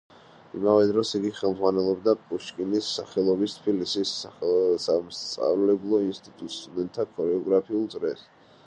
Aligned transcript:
იმავე 0.59 0.85
დროს 0.91 1.11
იგი 1.19 1.31
ხელმძღვანელობდა 1.39 2.15
პუშკინის 2.31 2.87
სახელობის 3.01 3.55
თბილისის 3.59 4.15
სამასწავლებლო 4.87 6.03
ინსტიტუტის 6.09 6.59
სტუდენტთა 6.65 7.09
ქორეოგრაფიულ 7.17 7.89
წრეს. 7.97 8.31